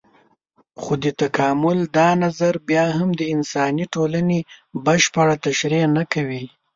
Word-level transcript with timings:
خو 0.81 0.93
د 1.03 1.05
تکامل 1.21 1.77
دا 1.97 2.09
نظر 2.23 2.53
بيا 2.69 2.85
هم 2.97 3.09
د 3.19 3.21
انساني 3.35 3.85
ټولنې 3.93 4.39
بشپړه 4.85 5.35
تشرېح 5.45 5.85
نه 5.97 6.03
کوي. 6.13 6.43